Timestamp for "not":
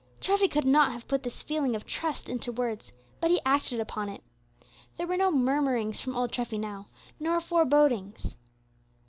0.65-0.91